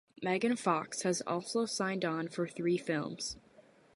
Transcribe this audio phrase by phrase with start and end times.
[0.23, 3.37] Megan Fox has also signed on for three films.